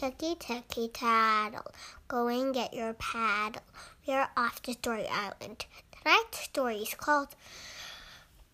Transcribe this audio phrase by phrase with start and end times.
[0.00, 1.70] Ticky ticky tattle,
[2.08, 3.60] go and get your paddle.
[4.08, 5.66] We're off to Story Island.
[5.92, 7.28] Tonight's story is called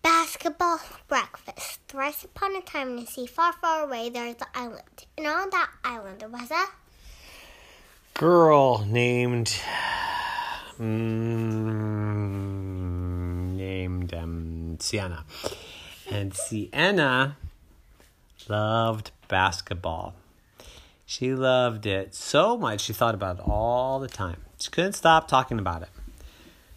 [0.01, 1.79] Basketball Breakfast.
[1.87, 5.05] Thrice upon a time in the sea, far, far away, there is an island.
[5.17, 6.65] And on that island there was a
[8.13, 9.57] girl named
[10.77, 10.83] mm,
[13.55, 15.23] named um, Sienna,
[16.11, 17.37] and Sienna
[18.49, 20.13] loved basketball.
[21.09, 24.41] She loved it so much she thought about it all the time.
[24.59, 25.87] She couldn't stop talking about it.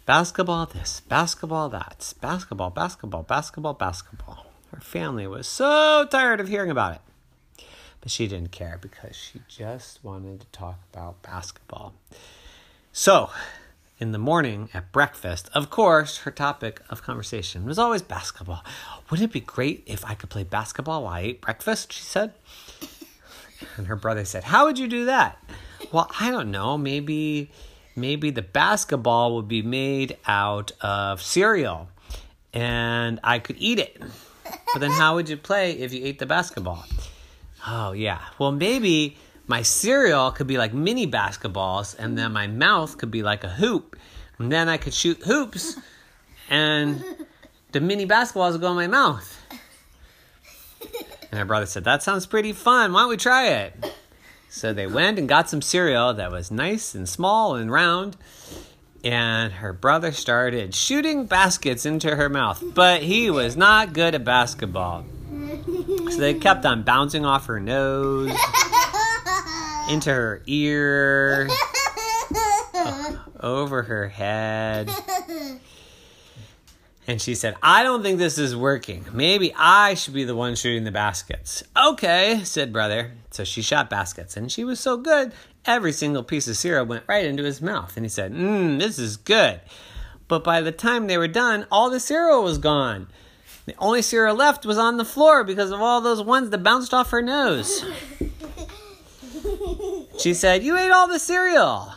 [0.05, 4.45] Basketball this, basketball that, basketball, basketball, basketball, basketball.
[4.71, 7.65] Her family was so tired of hearing about it.
[7.99, 11.93] But she didn't care because she just wanted to talk about basketball.
[12.93, 13.31] So,
[13.99, 18.63] in the morning at breakfast, of course, her topic of conversation was always basketball.
[19.09, 21.91] Wouldn't it be great if I could play basketball while I ate breakfast?
[21.91, 22.31] She said.
[23.77, 25.37] And her brother said, How would you do that?
[25.91, 26.77] Well, I don't know.
[26.77, 27.51] Maybe
[27.95, 31.89] maybe the basketball would be made out of cereal
[32.53, 34.01] and I could eat it.
[34.73, 36.83] But then how would you play if you ate the basketball?
[37.67, 38.19] Oh, yeah.
[38.39, 39.17] Well, maybe
[39.47, 43.49] my cereal could be like mini basketballs and then my mouth could be like a
[43.49, 43.97] hoop.
[44.39, 45.77] And then I could shoot hoops
[46.49, 47.03] and
[47.71, 49.40] the mini basketballs would go in my mouth.
[51.31, 52.91] And my brother said, That sounds pretty fun.
[52.93, 53.93] Why don't we try it?
[54.49, 58.17] So they went and got some cereal that was nice and small and round.
[59.03, 64.23] And her brother started shooting baskets into her mouth, but he was not good at
[64.23, 65.05] basketball.
[66.11, 68.31] So they kept on bouncing off her nose,
[69.89, 71.49] into her ear,
[73.39, 74.91] over her head.
[77.11, 79.05] And she said, I don't think this is working.
[79.11, 81.61] Maybe I should be the one shooting the baskets.
[81.75, 83.11] Okay, said brother.
[83.31, 85.33] So she shot baskets, and she was so good,
[85.65, 87.97] every single piece of cereal went right into his mouth.
[87.97, 89.59] And he said, Mmm, this is good.
[90.29, 93.07] But by the time they were done, all the cereal was gone.
[93.65, 96.93] The only cereal left was on the floor because of all those ones that bounced
[96.93, 97.83] off her nose.
[100.17, 101.93] She said, You ate all the cereal.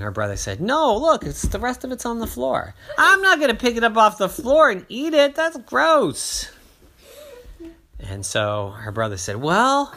[0.00, 2.74] And her brother said, No, look, it's the rest of it's on the floor.
[2.96, 5.34] I'm not going to pick it up off the floor and eat it.
[5.34, 6.50] That's gross.
[7.98, 9.94] And so her brother said, Well,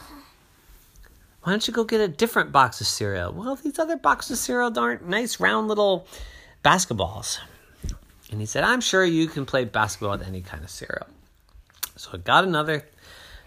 [1.42, 3.32] why don't you go get a different box of cereal?
[3.32, 6.06] Well, these other boxes of cereal aren't nice, round little
[6.62, 7.38] basketballs.
[8.30, 11.06] And he said, I'm sure you can play basketball with any kind of cereal.
[11.96, 12.84] So I got another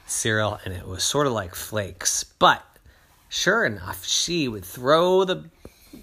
[0.07, 2.23] cereal, and it was sort of like flakes.
[2.23, 2.65] But
[3.29, 5.49] sure enough, she would throw the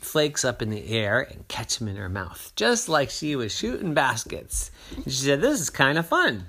[0.04, 3.54] flakes up in the air and catch them in her mouth, just like she was
[3.54, 4.70] shooting baskets.
[5.04, 6.46] She said, This is kind of fun.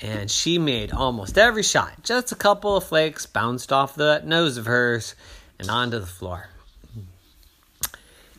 [0.00, 2.04] And she made almost every shot.
[2.04, 5.16] Just a couple of flakes bounced off the nose of hers
[5.58, 6.48] and onto the floor.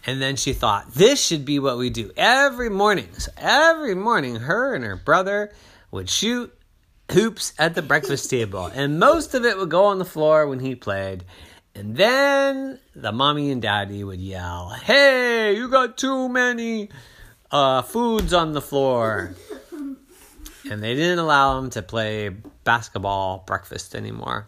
[0.06, 3.10] And then she thought, this should be what we do every morning.
[3.18, 5.52] So every morning, her and her brother
[5.92, 6.54] would shoot
[7.12, 8.68] hoops at the breakfast table.
[8.68, 11.26] And most of it would go on the floor when he played.
[11.76, 16.90] And then the mommy and daddy would yell, Hey, you got too many
[17.52, 19.36] uh, foods on the floor.
[20.70, 22.30] And they didn't allow him to play
[22.64, 24.46] basketball breakfast anymore.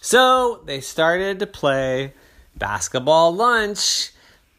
[0.00, 2.14] So they started to play
[2.56, 4.12] basketball lunch,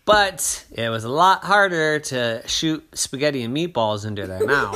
[0.03, 4.75] but it was a lot harder to shoot spaghetti and meatballs into their mouth.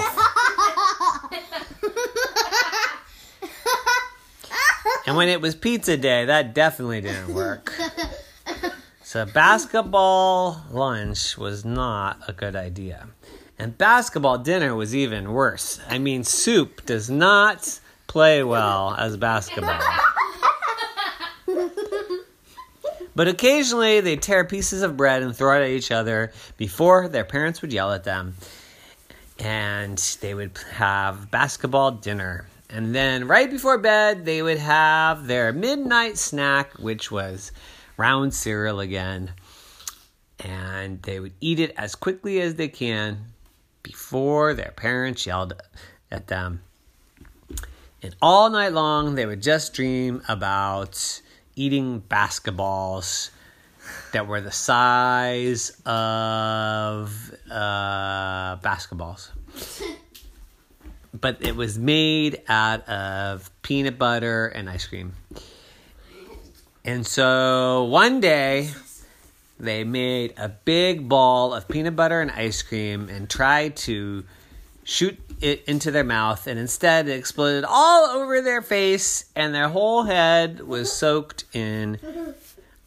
[5.06, 7.74] And when it was pizza day, that definitely didn't work.
[9.16, 13.08] So basketball lunch was not a good idea.
[13.58, 15.80] And basketball dinner was even worse.
[15.90, 19.80] I mean, soup does not play well as basketball.
[23.16, 27.24] But occasionally they'd tear pieces of bread and throw it at each other before their
[27.24, 28.34] parents would yell at them.
[29.40, 32.48] And they would have basketball dinner.
[32.70, 37.52] And then right before bed, they would have their midnight snack, which was
[37.98, 39.32] round cereal again.
[40.40, 43.34] And they would eat it as quickly as they can
[43.84, 45.62] before their parents yelled
[46.12, 46.62] at them.
[48.02, 51.22] And all night long, they would just dream about
[51.56, 53.30] eating basketballs
[54.12, 59.30] that were the size of uh, basketballs
[61.22, 65.14] but it was made out of peanut butter and ice cream.
[66.84, 68.72] And so one day
[69.60, 74.24] they made a big ball of peanut butter and ice cream and tried to
[74.84, 79.68] shoot it into their mouth, and instead it exploded all over their face, and their
[79.68, 82.00] whole head was soaked in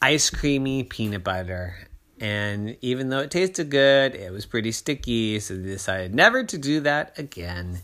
[0.00, 1.76] ice creamy peanut butter.
[2.20, 6.58] And even though it tasted good, it was pretty sticky, so they decided never to
[6.58, 7.80] do that again.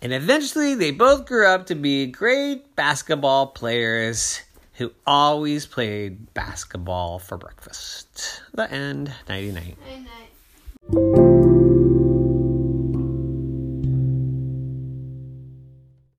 [0.00, 4.42] And eventually, they both grew up to be great basketball players
[4.74, 8.42] who always played basketball for breakfast.
[8.54, 9.12] The end.
[9.28, 9.76] Nighty night.
[10.90, 11.27] Night.